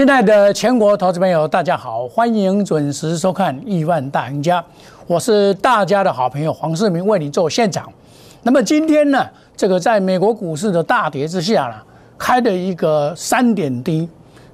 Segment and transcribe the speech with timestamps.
[0.00, 4.58] 亲爱的全国投资朋友，大家好，欢迎准时收看《亿万大赢家》，
[5.06, 7.92] 我是大家的好朋友黄世明，为你做现场。
[8.42, 11.74] 那么今天呢，这个在美国股市的大跌之下呢，
[12.16, 14.08] 开的一个三点低，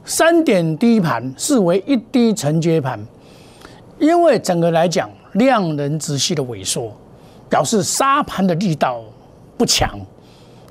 [0.04, 2.98] 三点低盘视为一低承接盘，
[4.00, 6.92] 因为整个来讲量能直系的萎缩，
[7.48, 9.00] 表示杀盘的力道
[9.56, 9.96] 不强，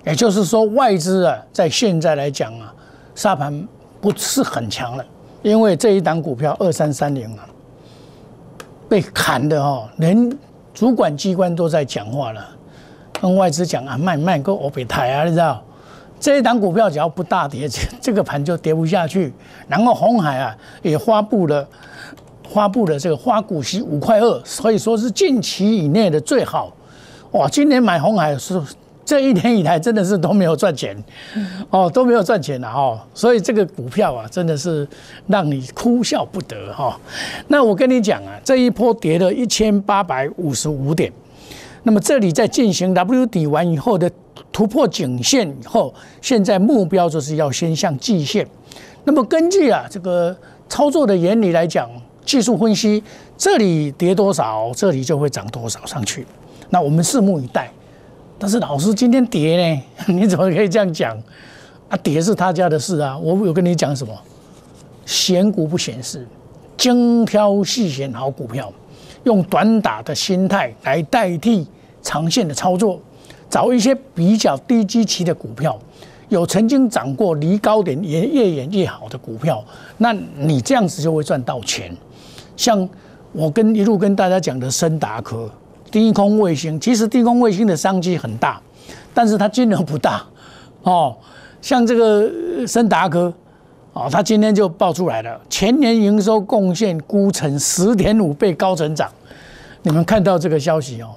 [0.06, 2.74] 也就是说外资啊，在现在来讲啊，
[3.16, 3.66] 杀盘。
[4.06, 5.04] 不是很强了，
[5.42, 7.50] 因为这一档股票二三三零啊，
[8.88, 10.32] 被砍的哦，连
[10.76, 12.48] 主管机关都在讲话了，
[13.20, 15.60] 跟外资讲啊，卖卖个欧北台啊，你知道？
[16.20, 17.68] 这一档股票只要不大跌，
[18.00, 19.34] 这个盘就跌不下去。
[19.68, 21.68] 然后红海啊也发布了
[22.54, 26.72] 发布了这个花股息五块二，所以说是近期以内的最好。
[27.32, 28.62] 哇，今年买红海是。
[29.06, 30.98] 这一年以来真的是都没有赚钱，
[31.70, 34.86] 哦，都没有赚钱了哦，所以这个股票啊，真的是
[35.28, 37.00] 让你哭笑不得哈。
[37.48, 41.14] 那我跟你讲啊，这一波跌了一千八百五十五点，
[41.84, 44.10] 那么这里在进行 W 底完以后的
[44.52, 48.48] 突破颈线以后，现在目标就是要先向季线。
[49.04, 50.36] 那么根据啊这个
[50.68, 51.88] 操作的原理来讲，
[52.26, 53.04] 技术分析，
[53.38, 56.26] 这里跌多少，这里就会涨多少上去。
[56.72, 57.70] 那我们拭目以待。
[58.38, 59.84] 但是老师今天跌呢？
[60.14, 61.18] 你怎么可以这样讲？
[61.88, 63.18] 啊，跌是他家的事啊！
[63.18, 64.14] 我有跟你讲什么？
[65.06, 66.28] 选股不显示，
[66.76, 68.74] 精挑细选好股票，
[69.24, 71.68] 用短打的心态来代替
[72.02, 73.00] 长线的操作，
[73.50, 75.80] 找一些比较低基期的股票，
[76.30, 79.64] 有曾经涨过离高点也越远越好的股票，
[80.00, 81.96] 那你这样子就会赚到钱。
[82.58, 82.90] 像
[83.32, 85.50] 我跟一路跟大家讲的深达科。
[85.96, 88.62] 低空卫星其实低空卫星的商机很大，
[89.14, 90.22] 但是它金额不大
[90.84, 91.16] 哦。
[91.62, 92.30] 像这个
[92.68, 93.34] 森达科
[93.94, 99.10] 哦，它今天就爆出来了，前年营收贡献估成十点五倍高成长。
[99.84, 101.12] 你们看到这个消息哦？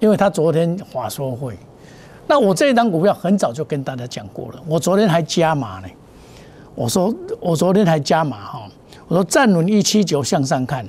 [0.00, 1.56] 因为它昨天华说会，
[2.26, 5.86] 那我这一档股票很早就跟大家讲过了，我昨天还加码呢。
[6.74, 8.62] 我说我昨天还加码哈，
[9.06, 10.84] 我说站稳一七九向上看，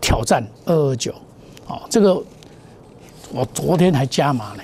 [0.00, 1.12] 挑战二二九，
[1.66, 2.22] 哦，这个。
[3.36, 4.62] 我昨天还加码呢，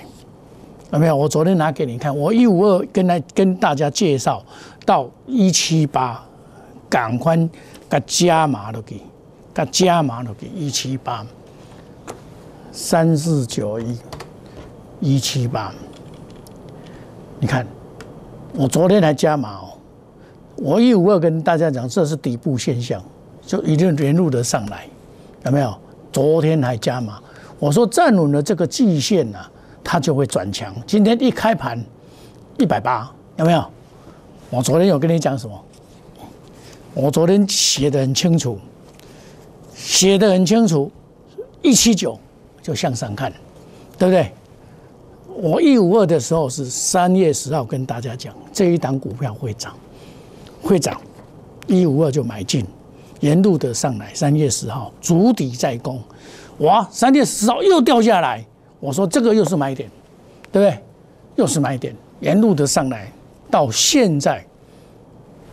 [0.91, 1.15] 有没有？
[1.15, 4.43] 我昨天拿给你看，我一五二跟来跟大家介绍
[4.83, 6.23] 到一七八，
[6.89, 7.37] 赶快
[7.87, 8.99] 给加码都给，
[9.53, 11.23] 给加码都给一七八，
[12.71, 13.95] 三四九一，
[14.99, 15.71] 一七八，
[17.39, 17.67] 你看，
[18.55, 19.69] 我昨天还加码哦，
[20.55, 22.99] 我一五二跟大家讲，这是底部现象，
[23.45, 24.87] 就一定连路的上来，
[25.45, 25.77] 有没有？
[26.11, 27.19] 昨天还加码。
[27.59, 29.39] 我说站稳了这个季线呢，
[29.83, 30.73] 它就会转强。
[30.85, 31.81] 今天一开盘
[32.57, 33.65] 一百八，有没有？
[34.49, 35.63] 我昨天有跟你讲什么？
[36.93, 38.59] 我昨天写的很清楚，
[39.73, 40.91] 写的很清楚，
[41.61, 42.19] 一七九
[42.61, 43.31] 就向上看，
[43.97, 44.31] 对不对？
[45.35, 49.75] 我一五二的时候是三月十号跟大家讲，这一档股票会涨，
[50.61, 51.01] 会涨，
[51.65, 52.63] 一五二就买进，
[53.21, 54.13] 沿路的上来。
[54.13, 55.99] 三月十号足底在攻。
[56.59, 58.45] 哇，三月十号又掉下来，
[58.79, 59.89] 我说这个又是买点，
[60.51, 60.83] 对不对？
[61.35, 63.11] 又是买点，沿路的上来，
[63.49, 64.45] 到现在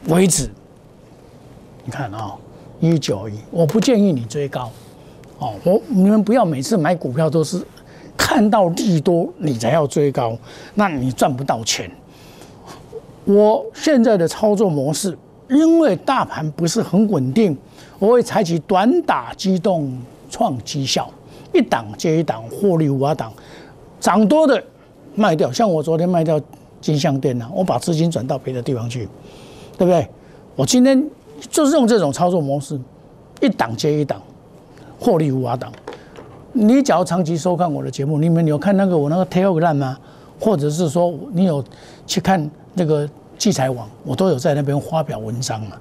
[0.08, 0.50] 为止，
[1.84, 2.34] 你看啊，
[2.80, 4.70] 一九一，我不建议你追高，
[5.38, 7.64] 哦，我你们不要每次买股票都是
[8.16, 10.36] 看到利多你才要追高，
[10.74, 11.90] 那你赚不到钱。
[13.24, 15.16] 我现在的操作模式，
[15.48, 17.56] 因为大盘不是很稳定，
[17.98, 19.98] 我会采取短打机动。
[20.30, 21.10] 创绩效，
[21.52, 23.30] 一档接一档，获利五档，
[23.98, 24.62] 涨多的
[25.14, 25.52] 卖掉。
[25.52, 26.40] 像我昨天卖掉
[26.80, 29.08] 金相店呢，我把资金转到别的地方去，
[29.76, 30.08] 对不对？
[30.56, 31.04] 我今天
[31.50, 32.80] 就是用这种操作模式，
[33.40, 34.22] 一档接一档，
[34.98, 35.72] 获利五档。
[36.52, 39.98] 你只要长期收看我的节目，你们有看那个我那个 Telegram 吗？
[40.38, 41.62] 或者是说你有
[42.06, 43.08] 去看那个
[43.38, 45.76] 器材网，我都有在那边发表文章嘛。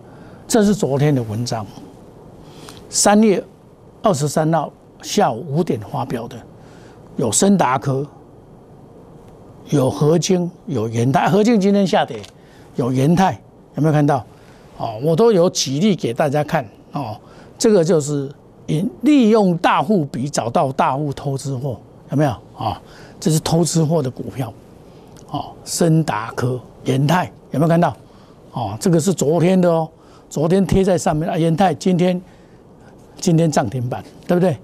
[0.48, 1.66] 这是昨天的文章，
[2.90, 3.44] 三月。
[4.02, 6.38] 二十三号下午五点发表的，
[7.18, 8.06] 有森达科，
[9.70, 11.30] 有合金，有元泰。
[11.30, 12.22] 合金今天下跌，
[12.76, 13.40] 有元泰，
[13.76, 14.26] 有没有看到？
[14.78, 17.18] 哦，我都有举例给大家看哦。
[17.58, 18.32] 这个就是
[18.68, 21.78] 利利用大户比找到大户偷吃货，
[22.12, 22.32] 有没有？
[22.58, 22.82] 啊，
[23.20, 24.52] 这是偷吃货的股票。
[25.30, 27.96] 哦，森达科、元泰有没有看到？
[28.54, 29.90] 哦，这个是昨天的哦，
[30.30, 31.38] 昨天贴在上面啊。
[31.38, 32.20] 元泰今天。
[33.20, 34.58] 今天涨停板，对不对？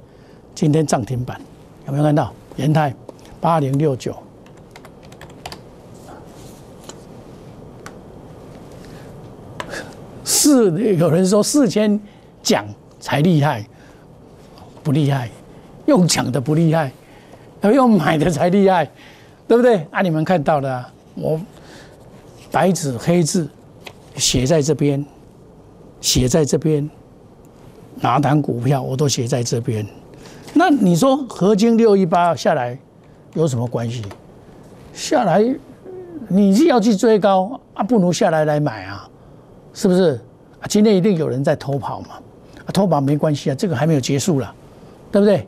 [0.54, 1.40] 今天涨停板，
[1.88, 2.34] 有没有看到？
[2.56, 2.96] 延泰
[3.42, 4.16] 八零六九，
[10.24, 12.00] 四有人说四千
[12.42, 12.66] 讲
[13.00, 13.68] 才厉害，
[14.82, 15.30] 不厉害，
[15.86, 16.90] 用讲的不厉害，
[17.60, 18.90] 要用买的才厉害，
[19.50, 19.86] 对不对？
[19.92, 21.38] 啊，你们看到了，我
[22.52, 23.50] 白纸黑字
[24.16, 25.06] 写在这边，
[26.00, 26.90] 写在这边，
[28.02, 29.86] 哪档股票我都写在这边。
[30.54, 32.78] 那你说合金六一八下来
[33.34, 34.02] 有什么关系？
[34.94, 35.44] 下来
[36.28, 39.10] 你是要去追高啊，不如下来来买啊。
[39.74, 40.18] 是不是？
[40.70, 42.08] 今天一定有人在偷跑嘛？
[42.66, 44.56] 啊，偷跑没关系啊，这个还没有结束了，
[45.12, 45.46] 对不对？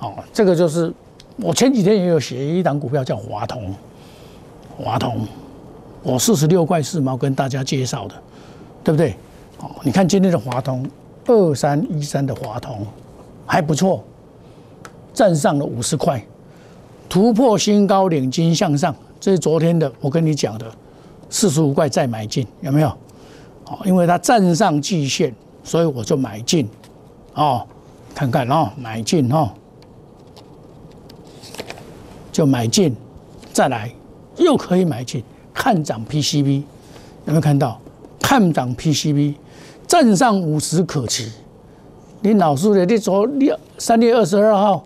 [0.00, 0.92] 哦，这个就是
[1.38, 3.74] 我前几天也有写一档股票叫华通，
[4.76, 5.26] 华通，
[6.02, 8.14] 我四十六块四毛跟大家介绍的，
[8.84, 9.16] 对不对？
[9.60, 10.86] 哦，你看今天的华通
[11.30, 12.84] 二三一三的华通
[13.46, 14.02] 还不错，
[15.14, 16.20] 站上了五十块，
[17.08, 20.66] 突破新高，领金向上，这是昨天的我跟你讲的
[21.28, 22.88] 四十五块再买进，有没有？
[23.66, 25.32] 哦因为它站上季线，
[25.62, 26.68] 所以我就买进，
[27.34, 27.64] 哦，
[28.12, 29.50] 看看哦，买进哦，
[32.32, 32.96] 就买进，
[33.52, 33.88] 再来
[34.36, 35.22] 又可以买进，
[35.54, 36.64] 看涨 PCB，
[37.26, 37.80] 有没有看到？
[38.20, 39.34] 看涨 PCB，
[39.90, 41.32] 站上五十可期。
[42.20, 44.84] 你老师的，你昨六三月二十二号，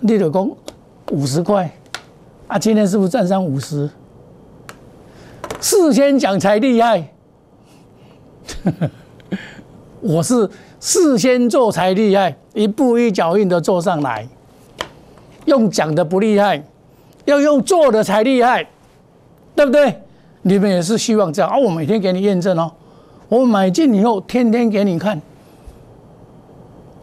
[0.00, 0.50] 你就讲
[1.10, 1.74] 五十块，
[2.46, 3.88] 啊，今天是不是站上五十？
[5.58, 7.08] 事先讲才厉害。
[10.02, 10.46] 我是
[10.80, 14.28] 事先做才厉害，一步一脚印的做上来。
[15.46, 16.62] 用讲的不厉害，
[17.24, 18.68] 要用做的才厉害，
[19.54, 20.02] 对不对？
[20.42, 21.56] 你们也是希望这样啊？
[21.56, 22.70] 我每天给你验证哦，
[23.28, 25.20] 我买进以后天天给你看。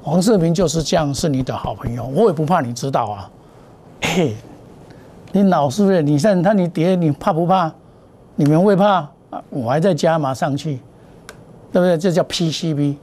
[0.02, 3.30] 黄世明就是这样，是你的好朋友，我也不怕你知道啊。
[4.02, 4.36] 嘿，
[5.32, 7.72] 你老是你看他你跌，你怕不怕？
[8.36, 9.10] 你们会怕？
[9.50, 10.80] 我还在加码上去。
[11.72, 11.98] 对不对？
[11.98, 12.98] 这叫 PCB，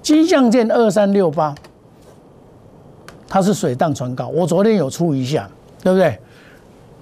[0.00, 1.52] 金相剑二三六八，
[3.26, 4.28] 它是水涨船高。
[4.28, 5.50] 我昨天有出一下，
[5.82, 6.16] 对不对？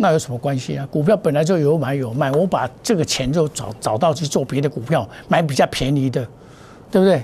[0.00, 0.88] 那有什么关系啊？
[0.90, 6.26] 股票本来就有买有卖，我把这个钱就找找到去做别的股票，买比较便宜的，
[6.90, 7.22] 对不对？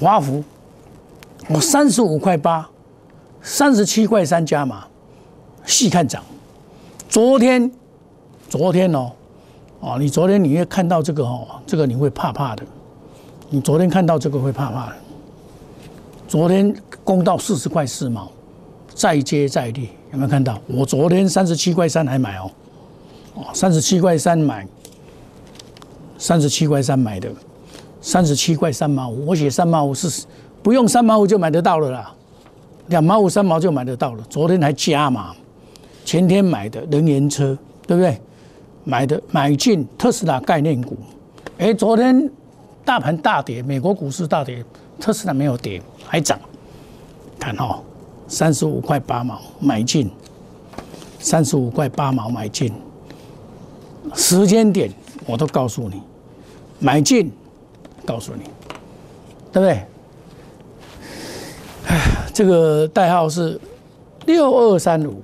[0.00, 0.42] 华福，
[1.48, 2.68] 我三十五块八，
[3.40, 4.84] 三十七块三加码，
[5.64, 6.22] 细看涨。
[7.08, 7.70] 昨天，
[8.48, 9.12] 昨天哦，
[9.78, 12.64] 哦，你昨天你会看到这个哦，这个你会怕怕的。
[13.48, 14.96] 你昨天看到这个会怕怕的。
[16.26, 16.74] 昨天
[17.04, 18.30] 攻到四十块四毛，
[18.94, 20.60] 再接再厉，有没有看到？
[20.66, 22.50] 我昨天三十七块三还买哦，
[23.34, 24.66] 哦，三十七块三买，
[26.18, 27.30] 三十七块三买的，
[28.00, 30.24] 三十七块三毛五，我写三毛五是
[30.62, 32.14] 不用三毛五就买得到了啦，
[32.88, 34.24] 两毛五三毛就买得到了。
[34.28, 35.34] 昨天还加嘛，
[36.04, 37.56] 前天买的能源车，
[37.86, 38.20] 对不对？
[38.84, 40.96] 买的买进特斯拉概念股，
[41.58, 42.30] 哎，昨天。
[42.84, 44.60] 大盘大跌，美国股市大跌，
[44.98, 46.36] 特斯拉没有跌，还涨。
[47.38, 47.80] 看哈，
[48.32, 50.10] 三十五块八毛买进，
[51.18, 52.72] 三十五块八毛买进，
[54.14, 54.90] 时间点
[55.26, 56.00] 我都告诉你，
[56.78, 57.30] 买进，
[58.06, 58.44] 告诉你，
[59.52, 59.84] 对不对？
[61.88, 62.00] 哎，
[62.32, 63.60] 这个代号是
[64.24, 65.20] 六二三五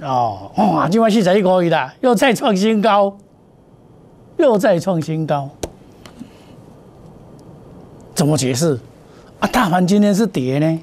[0.00, 3.18] 哦，哇，今晚戏才可以的，又再创新高，
[4.38, 5.50] 又再创新高。
[8.14, 8.80] 怎么解释
[9.40, 9.48] 啊？
[9.48, 10.80] 大盘今天是跌呢？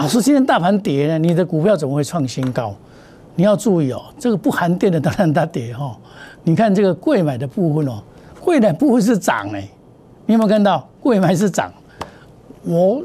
[0.00, 1.18] 老师，今天大盘跌呢？
[1.18, 2.74] 你的股票怎么会创新高？
[3.34, 5.94] 你要注意哦，这个不含电的当然它跌哈。
[6.42, 8.02] 你看这个贵买的部分哦，
[8.40, 9.68] 贵买部分是涨哎，
[10.24, 11.70] 你有没有看到贵买是涨？
[12.62, 13.02] 我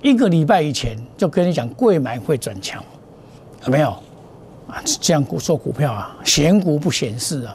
[0.00, 2.82] 一个礼拜以前就跟你讲贵买会转强，
[3.66, 3.90] 有没有
[4.68, 4.80] 啊？
[5.02, 7.54] 这样股做股票啊，选股不显示啊。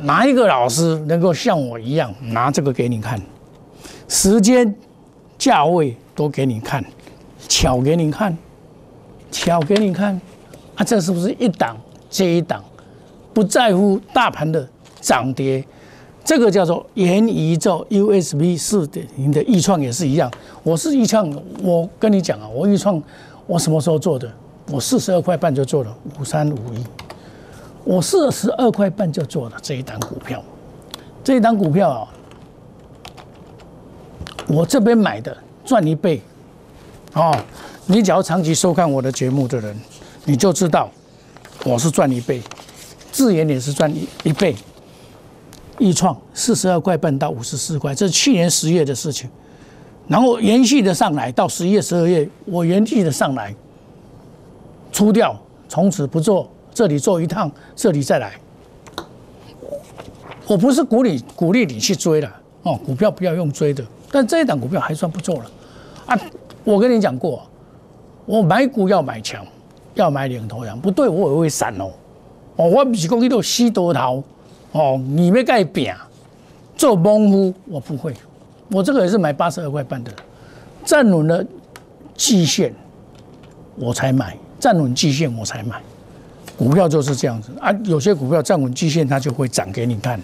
[0.00, 3.22] 哪一个老师能够像我一样拿这个给你看？
[4.08, 4.74] 时间、
[5.38, 6.84] 价位都给你看，
[7.60, 8.38] 巧给你看，
[9.32, 10.14] 巧给你看，
[10.76, 11.76] 啊，这是不是一档
[12.08, 12.62] 接一档，
[13.34, 14.64] 不在乎大盘的
[15.00, 15.64] 涨跌？
[16.24, 20.30] 这个叫做元宇宙 USB 四点零的易创也是一样。
[20.62, 21.28] 我是易创，
[21.60, 23.02] 我跟你讲啊，我易创
[23.48, 24.30] 我什么时候做的？
[24.70, 26.84] 我四十二块半就做了五三五一，
[27.82, 30.40] 我四十二块半就做了这一档股票，
[31.24, 32.08] 这一档股票啊。
[34.46, 36.22] 我这边买的赚一倍，
[37.18, 37.36] 哦，
[37.86, 39.76] 你只要长期收看我的节目的人，
[40.24, 40.88] 你就知道
[41.64, 42.40] 我是赚一倍，
[43.10, 44.54] 自研也是赚一一倍。
[45.80, 49.28] 易创四十二块半到五十四块，这是去年十月的事情，
[50.06, 53.52] 然后延续的上来到十一月、十二月，我延续的上来，
[54.92, 55.36] 出掉，
[55.68, 58.32] 从此不做，这里做一趟，这里再来。
[60.46, 62.32] 我不是鼓励鼓励你去追了。
[62.62, 65.50] 哦，股票不要用追的，但这一档股票还算不错了
[66.06, 66.18] 啊。
[66.68, 67.42] 我跟你讲过，
[68.26, 69.42] 我买股要买强，
[69.94, 71.90] 要买领头羊，不对我也会闪哦。
[72.56, 74.22] 哦，我不是讲你都死多头
[74.72, 75.90] 哦，你没盖饼
[76.76, 78.12] 做蒙夫，我不会。
[78.70, 80.12] 我这个也是买八十二块半的，
[80.84, 81.42] 站稳了
[82.14, 82.74] 季线
[83.76, 85.80] 我才买，站稳季线我才买。
[86.58, 90.20] 股票就是这样子啊，有些股票站稳季线它就会涨给你看。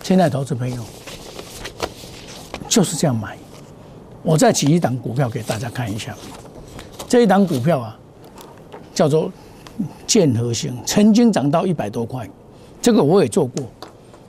[0.00, 0.80] 现在投资朋友
[2.68, 3.36] 就是这样买。
[4.22, 6.14] 我再举一档股票给大家看一下，
[7.08, 7.98] 这一档股票啊
[8.94, 9.30] 叫做
[10.06, 12.28] 建和兴，曾经涨到一百多块，
[12.80, 13.64] 这个我也做过。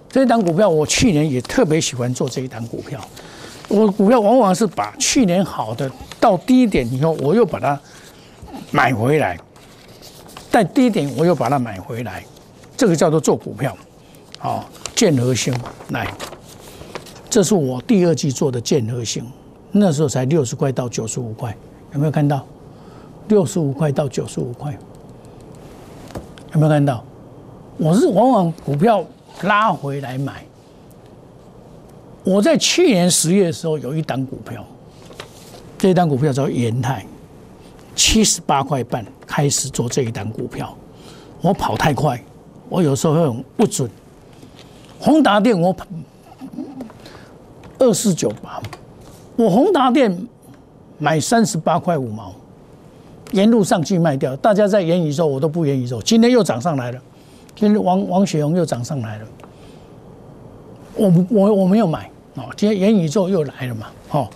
[0.10, 3.00] 这一档股票我去年也特别喜欢做这一档股票。
[3.68, 7.80] 我股票往往是把去年好的到低点以后，我又把它
[8.72, 9.40] 买回来，
[10.52, 12.24] 在低点我又把它买回来，
[12.76, 13.76] 这个叫做做股票。
[14.38, 15.54] 好，建和兴
[15.90, 16.14] 来，
[17.30, 19.26] 这是我第二季做的建和兴，
[19.76, 21.56] 那时候才六十块到九十五块，
[21.94, 22.46] 有没有看到？
[23.28, 24.72] 六十五块到九十五块，
[26.54, 27.04] 有没有看到？
[27.78, 29.04] 我是往往股票
[29.42, 30.46] 拉回来买。
[32.24, 34.64] 我在去年十月的时候有一档股票，
[35.80, 37.04] 这一档股票叫延泰，
[37.96, 40.78] 七十八块半开始做这一档股票，
[41.42, 42.24] 我跑太快，
[42.70, 43.90] 我有时候会不准。
[45.00, 45.76] 宏达电我
[47.80, 48.62] 二四九八，
[49.36, 50.28] 我宏达电
[50.98, 52.34] 买三十八块五毛，
[53.32, 57.00] 沿路上去卖掉，大家在言语说，我都不言语说，今天又涨上来了，
[57.56, 59.26] 今天王王雪红又涨上来了，
[60.96, 62.10] 我我我没有买。
[62.36, 63.88] 哦，今天元宇宙又来了嘛？
[64.10, 64.28] 哦，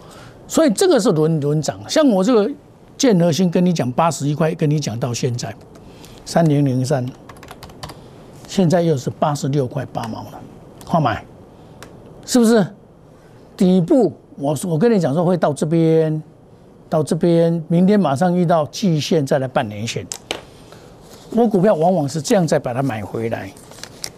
[0.47, 1.79] 所以这个是轮轮涨。
[1.89, 2.47] 像我这个
[2.95, 5.51] 建和新跟你讲八十一块，跟你讲到现在
[6.23, 7.03] 三零零三，
[8.47, 10.39] 现在又是八十六块八毛了，
[10.85, 11.25] 好买，
[12.25, 12.65] 是不是？
[13.55, 16.21] 底部我我跟你讲说会到这边，
[16.87, 20.05] 到这边，明天马上遇到季线再来半年线。
[21.31, 23.51] 我股票往往是这样再把它买回来，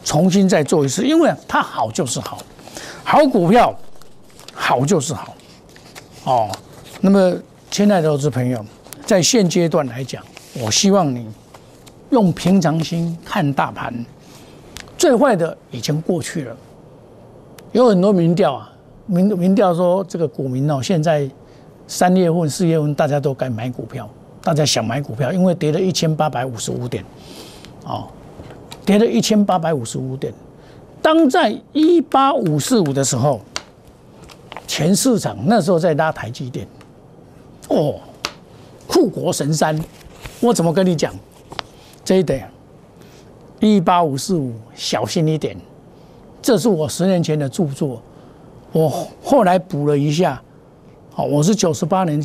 [0.04, 2.40] 重新再做一次，因为它好就是好。
[3.04, 3.74] 好股票，
[4.54, 5.34] 好就是好，
[6.26, 6.50] 哦。
[7.00, 7.34] 那么，
[7.72, 8.64] 亲爱的投资朋友，
[9.06, 10.22] 在现阶段来讲，
[10.62, 11.28] 我希望你
[12.10, 14.06] 用平常心看大盘。
[14.98, 16.56] 最坏的已经过去了。
[17.72, 18.70] 有很多民调啊，
[19.10, 21.28] 民民调说这个股民哦，现在
[21.88, 24.08] 三月份、四月份大家都该买股票，
[24.44, 27.04] 大家想买股票，因为跌了一千八百五十五点，
[27.86, 28.08] 哦，
[28.86, 30.32] 跌了一千八百五十五点。
[31.02, 33.42] 当在一八五四五的时候，
[34.68, 36.68] 全市场那时候在拉台积电，
[37.70, 37.96] 哦，
[38.88, 39.78] 护国神山，
[40.40, 41.12] 我怎么跟你讲？
[42.06, 42.48] 这一点，
[43.60, 45.58] 一八五四五，小心一点。
[46.42, 48.02] 这是我十年前的著作，
[48.72, 50.42] 我后来补了一下。
[51.12, 52.24] 好，我是九十八年、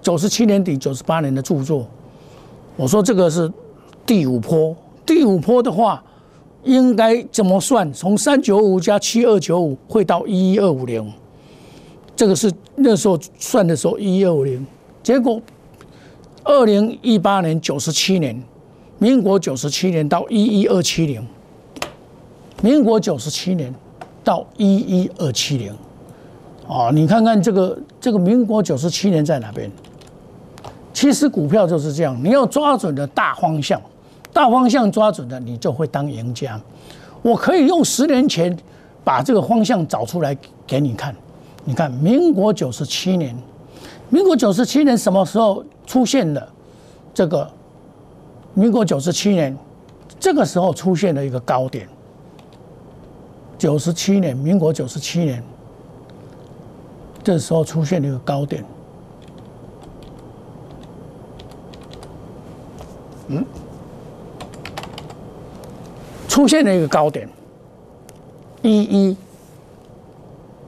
[0.00, 1.86] 九十七年底、九十八年的著作。
[2.76, 3.50] 我说这个是
[4.06, 6.02] 第五波，第五波的话。
[6.66, 7.92] 应该怎么算？
[7.92, 11.12] 从三九五加七二九五会到一一二五零，
[12.16, 14.66] 这个是那时候算的时候一一二五零。
[15.02, 15.38] 结果
[16.42, 18.42] 二零一八年九十七年，
[18.96, 21.28] 民国九十七年到一一二七零，
[22.62, 23.70] 民国九十七年
[24.24, 25.72] 到一一二七零，
[26.66, 29.70] 哦，你看看这个这个民国九十七年在哪边？
[30.92, 33.80] 其实股票就是这样，你要抓准的大方向。
[34.32, 36.60] 大方向抓准了，你就会当赢家。
[37.22, 38.56] 我可以用十年前
[39.04, 41.14] 把这个方向找出来给你看。
[41.64, 43.36] 你看，民国九十七年，
[44.08, 46.48] 民国九十七年什么时候出现的？
[47.14, 47.48] 这个
[48.54, 49.56] 民国九十七年，
[50.18, 51.88] 这个时候出现了一个高点。
[53.64, 55.42] 九十七年，民国九十七年，
[57.22, 58.62] 这时候出现了一个高点。
[63.28, 63.42] 嗯。
[66.28, 67.26] 出现了一个高点，
[68.60, 69.16] 一一，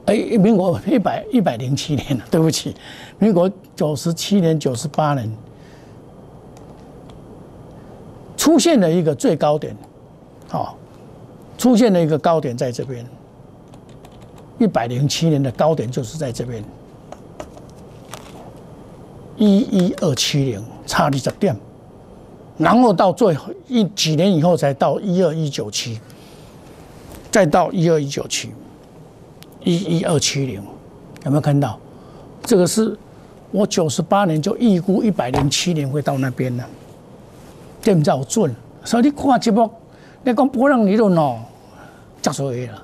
[0.07, 2.75] 哎，民国一百一百零七年了， 对不起，
[3.19, 5.31] 民国九十七年、九十八年，
[8.39, 9.77] 出现了一个最高点，
[10.49, 10.79] 好，
[11.59, 13.05] 出现了一个高点在这边，
[14.59, 16.63] 一百零七年的高点就是在这边，
[19.37, 21.57] 一一二七零，差二十点。
[22.59, 26.01] 然后到最后一几年以后才到一二一九七，
[27.31, 28.51] 再到一二一九七，
[29.63, 30.63] 一一二七零，
[31.25, 31.79] 有没有看到？
[32.43, 32.97] 这个是
[33.51, 36.65] 我九十八年就预估一百零七年会到那边了，
[37.83, 38.55] 对不准？
[38.85, 39.71] 所以你看节目，
[40.27, 41.39] 你讲波浪理论哦，
[42.21, 42.83] 讲错了。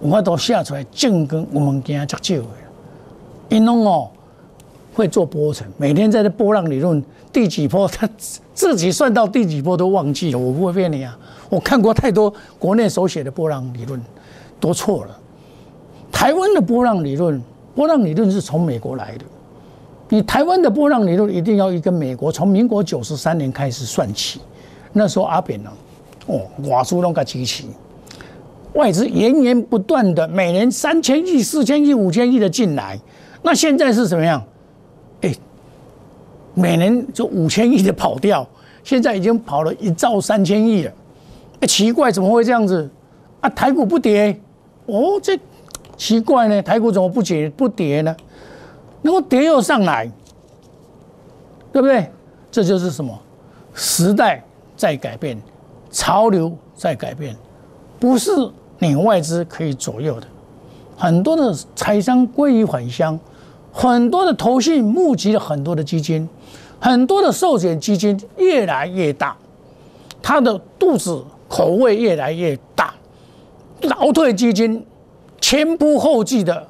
[0.00, 2.48] 有法都下出来，正跟我们今较少的，
[3.48, 4.08] 因拢哦
[4.94, 8.08] 会做波程，每天在这波浪理论第几波，他
[8.54, 10.38] 自己算到第几波都忘记了。
[10.38, 11.18] 我不会骗你啊，
[11.50, 14.00] 我看过太多国内手写的波浪理论，
[14.60, 15.18] 都错了。
[16.12, 17.42] 台湾的波浪理论，
[17.74, 19.24] 波浪理论是从美国来的。
[20.10, 24.40] 你台湾的波浪理论一定要一个美国，从民国九十三年开始算起，
[24.92, 25.70] 那时候阿扁呢，
[26.28, 27.68] 哦，瓦苏弄个机器。
[28.74, 32.96] 外资源源不断的，每年三千亿、四千亿、五千亿的进来，
[33.42, 34.40] 那现在是什么样？
[35.22, 35.34] 哎，
[36.54, 38.46] 每年就五千亿的跑掉，
[38.84, 40.92] 现在已经跑了一兆三千亿了。
[41.60, 42.88] 哎，奇怪，怎么会这样子？
[43.40, 44.38] 啊，台股不跌，
[44.86, 45.36] 哦，这
[45.96, 46.62] 奇怪呢？
[46.62, 48.14] 台股怎么不跌不跌呢？
[49.02, 50.08] 然后跌又上来，
[51.72, 52.06] 对不对？
[52.50, 53.18] 这就是什么？
[53.74, 54.42] 时代
[54.76, 55.40] 在改变，
[55.90, 57.36] 潮流在改变，
[57.98, 58.30] 不是。
[58.80, 60.26] 你外资可以左右的，
[60.96, 63.18] 很多的财商归于返乡，
[63.72, 66.28] 很多的投信募集了很多的基金，
[66.78, 69.36] 很多的寿险基金越来越大，
[70.22, 72.94] 它的肚子口味越来越大，
[73.80, 74.86] 劳退基金
[75.40, 76.64] 前仆后继的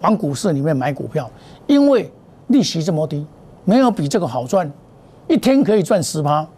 [0.00, 1.30] 往股市里面买股票，
[1.66, 2.10] 因为
[2.46, 3.26] 利息这么低，
[3.66, 4.72] 没有比这个好赚，
[5.28, 6.48] 一天可以赚十趴，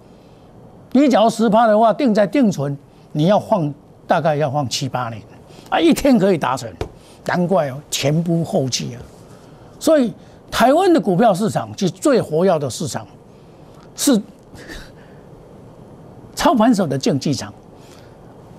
[0.95, 2.75] 你假如十趴的话，定在定存，
[3.13, 3.73] 你要放。
[4.07, 5.19] 大概要放七八年
[5.71, 6.71] 啊，一天可以达成，
[7.25, 9.01] 难怪哦，前仆后继啊。
[9.81, 10.13] 所以
[10.51, 13.07] 台湾的股票市场是最活跃的市场，
[13.97, 14.21] 是
[16.35, 17.51] 操盘手的竞技场，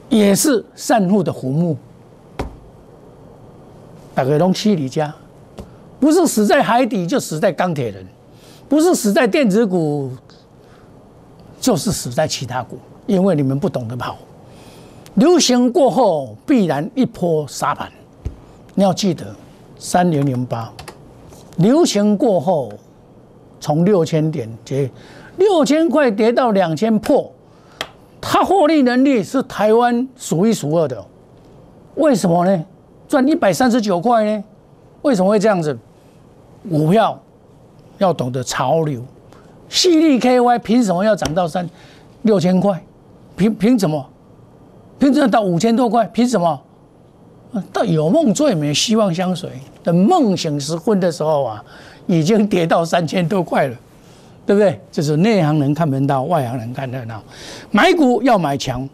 [0.09, 1.77] 也是散户的坟墓。
[4.15, 5.13] 大概龙七里家，
[5.99, 8.03] 不是死在海底，就死在钢铁人；
[8.67, 10.09] 不是死在电子股，
[11.65, 14.15] 就是死在其他股，因为你们不懂得跑。
[15.15, 17.91] 流行过后必然一波杀盘，
[18.75, 19.25] 你要记得，
[19.75, 20.71] 三零零八，
[21.57, 22.71] 流行过后
[23.59, 24.87] 从六千点跌，
[25.37, 27.31] 六千块跌到两千破，
[28.21, 31.03] 它获利能力是台湾数一数二的，
[31.95, 32.63] 为什么呢？
[33.07, 34.43] 赚一百三十九块呢？
[35.01, 35.75] 为什么会这样子？
[36.69, 37.19] 股票
[37.97, 39.01] 要懂得潮流，
[39.75, 41.69] 细粒 KY 凭什么要涨到三
[42.21, 42.81] 六千块？
[43.35, 44.09] 凭凭什么？
[44.97, 46.07] 凭什么到五千多块？
[46.13, 46.61] 凭什么？
[47.73, 49.49] 到有梦最美，希望相随。
[49.83, 51.61] 等梦醒时分的时候啊，
[52.07, 53.75] 已经跌到三千多块了，
[54.45, 54.79] 对不对？
[54.89, 57.21] 这是内行人看门道，外行人看热闹。
[57.69, 58.87] 买股要买强，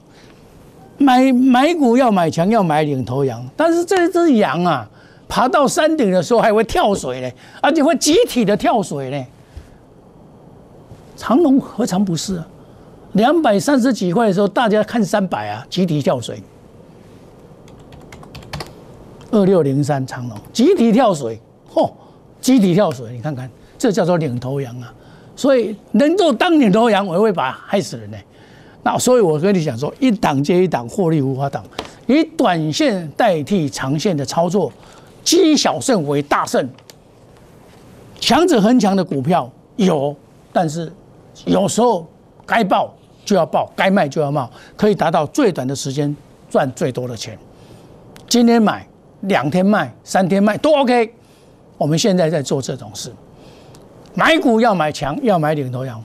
[0.97, 3.47] 买买股要买强，要买领头羊。
[3.55, 4.89] 但是这只羊啊，
[5.29, 7.29] 爬到山顶的时候还会跳水呢，
[7.61, 9.23] 而且会集体的跳水呢。
[11.21, 12.47] 长龙何尝不是啊？
[13.11, 16.41] 两百三十几块的时候，大家看三百啊，集体跳水。
[19.29, 21.39] 二六零三长龙集体跳水，
[21.71, 21.91] 嚯，
[22.41, 24.91] 集体跳水，你看看，这叫做领头羊啊！
[25.35, 28.17] 所以能够当领头羊，我会把害死人呢。
[28.81, 31.63] 那所以我跟你讲说，一档接一档，获利无法挡，
[32.07, 34.73] 以短线代替长线的操作，
[35.23, 36.67] 积小胜为大胜。
[38.19, 40.15] 强者恒强的股票有，
[40.51, 40.91] 但是
[41.45, 42.07] 有时候
[42.45, 42.93] 该爆。
[43.23, 46.13] 就要报，该卖就要卖，可以达到最短的时间
[46.49, 47.37] 赚最多的钱。
[48.27, 48.85] 今天买，
[49.21, 51.13] 两天卖，三天卖都 OK。
[51.77, 53.13] 我们现在在做这种事，
[54.15, 56.03] 买股要买强，要买领头羊。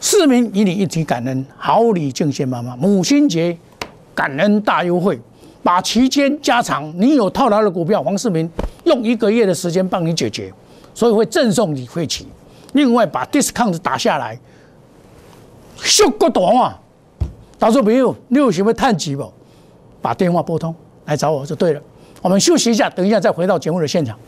[0.00, 2.74] 市民以你一起感恩，好礼敬献妈妈。
[2.76, 3.56] 母亲节
[4.12, 5.18] 感恩大优惠，
[5.62, 6.92] 把期间加长。
[7.00, 8.50] 你有套牢的股票，黄世明
[8.84, 10.52] 用一个月的时间帮你解决，
[10.92, 12.26] 所以会赠送你会期。
[12.72, 14.36] 另外把 discount 打下来。
[15.76, 16.80] 效果大啊！
[17.58, 19.32] 到时候朋友，你有什么探急不？
[20.02, 20.74] 把电话拨通
[21.06, 21.80] 来找我就对了。
[22.22, 24.18] 我们休息一下，等一下再回到节目的现场。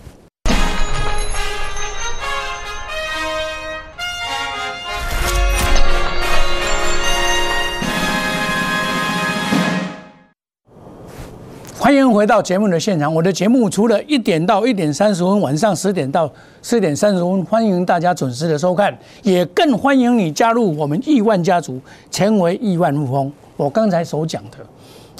[11.88, 13.14] 欢迎回到节目的现场。
[13.14, 23.33] 我的节目除了一点到一点三十分，晚上十点到十点三十分，欢迎大家准时的收看，也更欢迎你加入我们亿万家族，成为亿万富翁。
[23.57, 24.59] 我刚才所讲的，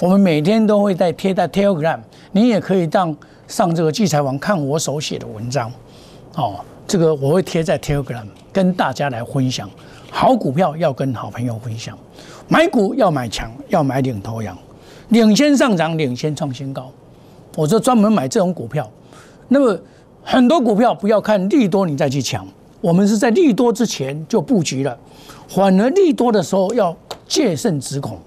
[0.02, 2.00] 我们每天都会在贴在 Telegram，
[2.33, 5.72] 你也可以当上这个聚财网看我手写的文章。
[6.37, 9.70] 哦，这个我会贴在 Telegram，跟大家来分享。
[10.11, 11.96] 好股票要跟好朋友分享，
[12.46, 14.54] 买股要买强，要买领头羊。
[15.09, 16.90] 领先上涨，领先创新高，
[17.57, 18.88] 我就专门买这种股票。
[19.49, 19.79] 那么
[20.23, 22.47] 很多股票不要看利多你再去抢，
[22.81, 24.97] 我们是在利多之前就布局了，
[25.49, 26.94] 反而利多的时候要
[27.27, 28.18] 戒慎止恐，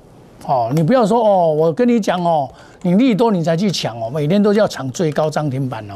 [0.47, 2.49] 哦，你不要说哦，我跟你讲哦，
[2.81, 5.95] 你利多你才去抢哦，每天都要抢最高涨停板哦，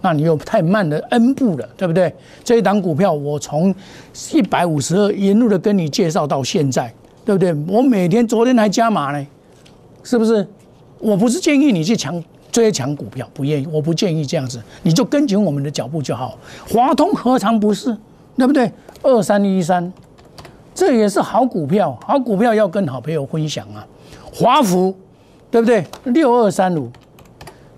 [0.00, 2.12] 那你又太慢了 N 步了，对不对？
[2.42, 3.72] 这一档股票我从
[4.32, 6.92] 一百五十二一路的跟你介绍到现在，
[7.24, 7.54] 对不对？
[7.68, 9.26] 我每天昨天还加码呢，
[10.04, 10.46] 是不是？
[11.00, 16.38] 我不是建议你去抢追抢股票，不愿意，我不建议这样子，你就跟紧我们的脚步就好。
[16.70, 17.96] 华通何尝不是，
[18.38, 18.72] 对不对？
[19.02, 19.92] 二三一三。
[20.74, 23.86] 这也是好股票，好股票要跟好朋友分享啊。
[24.32, 24.92] 华福，
[25.50, 25.84] 对不对？
[26.04, 26.90] 六二三五，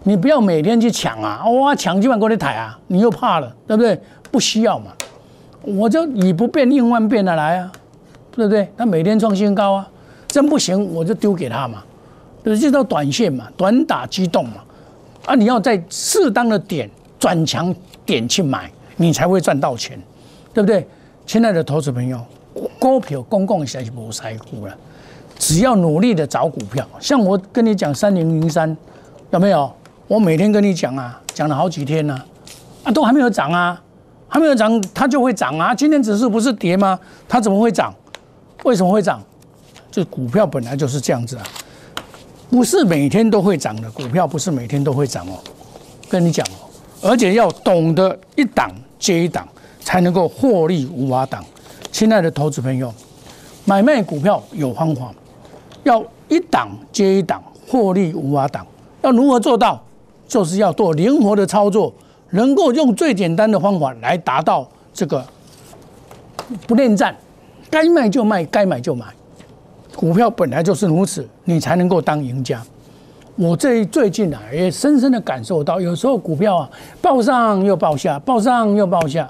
[0.05, 1.45] 你不要每天去抢啊！
[1.47, 4.01] 哇，抢几万过来抬啊，你又怕了，对不对？
[4.31, 4.93] 不需要嘛，
[5.61, 7.71] 我就以不变应万变的来啊，
[8.33, 8.67] 对不对？
[8.77, 9.89] 他每天创新高啊，
[10.29, 11.85] 真不行我就丢给他嘛，
[12.47, 14.63] 对，这叫短线嘛，短打机动嘛。
[15.25, 20.01] 啊，你要在适当的点转强点去买，你才会赚到钱，
[20.55, 20.87] 对不对？
[21.27, 22.25] 亲爱的投资朋友。
[22.79, 24.73] 股票公共是无财富了，
[25.37, 28.77] 只要努力的找股票，像我跟你讲三零零三，
[29.33, 29.69] 有没有？
[30.07, 32.17] 我每天跟你讲啊，讲了好几天呢，
[32.85, 33.83] 啊，都还没有涨啊，
[34.29, 35.75] 还没有涨，它就会涨啊。
[35.75, 36.97] 今天指数不是跌吗？
[37.29, 37.93] 它怎么会涨？
[38.63, 39.21] 为什么会涨？
[39.91, 41.43] 这股票本来就是这样子啊，
[42.49, 45.39] 不是每天都会涨的股票，不是每天都会涨哦。
[46.09, 46.71] 跟你讲哦，
[47.03, 49.47] 而且要懂得一档接一档，
[49.81, 51.45] 才能够获利无瓦挡。
[51.91, 52.93] 亲爱的投资朋友，
[53.65, 55.13] 买卖股票有方法，
[55.83, 58.67] 要一档接一档，获利无瓦挡。
[59.03, 59.83] 要如何做到？
[60.29, 61.95] 就是要做灵活的操作，
[62.31, 65.25] 能够用最简单的方法来达到这个
[66.67, 67.17] 不恋战，
[67.71, 69.07] 该卖就卖，该买就买。
[69.97, 72.63] 股票本来就是如此，你才能够当赢家。
[73.35, 79.29] 我这最近啊，也深深的感受到，有时候股票啊，报上又报下，报上又报下。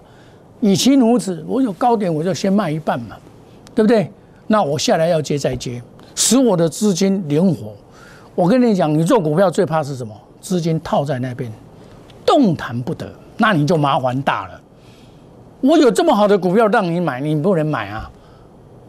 [0.61, 3.17] 与其如此，我有高点我就先卖一半嘛，
[3.75, 4.11] 对不对？
[4.49, 5.81] 那我下来要接再接，
[6.15, 7.73] 使我的资金灵活。
[8.35, 10.15] 我跟你讲，你做股票最怕是什么？
[10.41, 11.51] 资金套在那边，
[12.25, 14.61] 动弹不得，那你就麻烦大了。
[15.61, 18.11] 我有这么好的股票让你买，你不能买啊，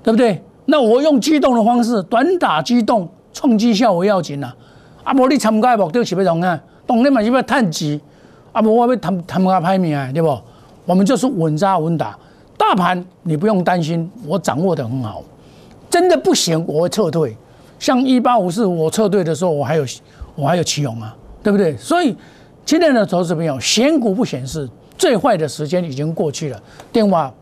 [0.03, 0.41] 对不对？
[0.67, 4.56] 那我用机动的方式，短打机动，冲击效果要紧啊。
[5.03, 6.62] 啊，无你参加的目的是要怎啊？
[6.86, 7.99] 当然嘛是要探钱，
[8.51, 10.38] 啊，无我要参参加排名啊，对不？
[10.86, 12.17] 我们就是稳扎稳打，
[12.58, 15.23] 大盘你不用担心，我掌握的很好。
[15.89, 17.36] 真的不行，我会撤退。
[17.80, 19.86] 像一八五四，我撤退的时候，我还有
[20.36, 21.77] 我还有启勇啊，对不对？
[21.77, 22.15] 所以
[22.65, 26.62] 今天的投资朋友，选股不显示，最坏的时间已经过去了。
[26.91, 27.34] 电话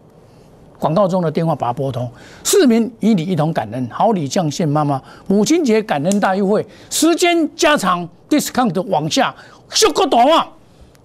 [0.80, 2.10] 广告中的电话把它拨通。
[2.44, 9.34] 市民与你一同感恩，好礼降线妈妈，母亲节感恩大优惠，时间加长，discount 往下，
[9.70, 10.48] 小个短啊！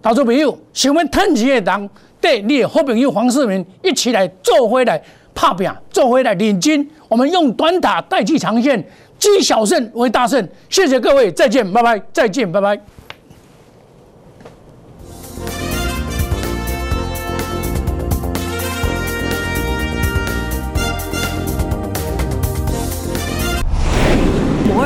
[0.03, 1.91] 投资朋友想要趁钱的人。
[2.21, 5.03] 对，你的好朋友黄世明一起来做回来
[5.35, 6.89] 拍拼，做回来领金。
[7.09, 8.83] 我们用短打代替长线，
[9.19, 10.49] 积小胜为大胜。
[10.69, 12.79] 谢谢各位，再见，拜拜，再见，拜拜。